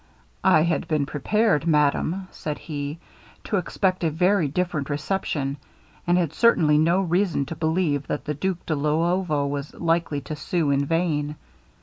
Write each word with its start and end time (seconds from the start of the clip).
'I 0.43 0.61
had 0.63 0.87
been 0.87 1.05
prepared, 1.05 1.67
madam,' 1.67 2.27
said 2.31 2.57
he, 2.57 2.97
'to 3.43 3.57
expect 3.57 4.03
a 4.03 4.09
very 4.09 4.47
different 4.47 4.89
reception, 4.89 5.57
and 6.07 6.17
had 6.17 6.33
certainly 6.33 6.79
no 6.79 7.01
reason 7.01 7.45
to 7.45 7.55
believe 7.55 8.07
that 8.07 8.25
the 8.25 8.33
Duke 8.33 8.65
de 8.65 8.73
Luovo 8.75 9.45
was 9.47 9.75
likely 9.75 10.19
to 10.21 10.35
sue 10.35 10.71
in 10.71 10.85
vain. 10.87 11.35